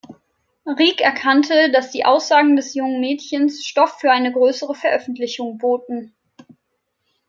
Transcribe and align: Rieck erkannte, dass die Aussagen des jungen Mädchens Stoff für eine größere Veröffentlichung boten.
Rieck 0.65 0.99
erkannte, 0.99 1.69
dass 1.71 1.91
die 1.91 2.05
Aussagen 2.05 2.55
des 2.55 2.73
jungen 2.73 2.99
Mädchens 2.99 3.63
Stoff 3.67 3.99
für 3.99 4.09
eine 4.11 4.31
größere 4.31 4.73
Veröffentlichung 4.73 5.59
boten. 5.59 6.15